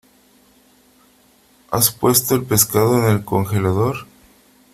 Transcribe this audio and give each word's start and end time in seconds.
¿Has 1.69 1.91
puesto 1.91 2.33
el 2.33 2.41
pescado 2.43 3.03
en 3.07 3.15
el 3.17 3.23
congelador? 3.23 4.07